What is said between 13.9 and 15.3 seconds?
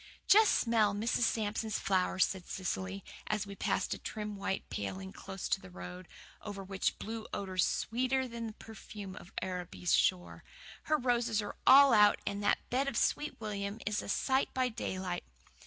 a sight by daylight."